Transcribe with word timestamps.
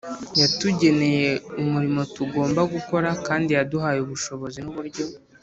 Yatugeneye 0.39 1.29
umurimo 1.61 2.01
tugomba 2.15 2.61
gukora, 2.73 3.09
kandi 3.27 3.49
yaduhaye 3.57 3.99
ubushobozi 4.01 4.59
n’uburyo 4.61 5.03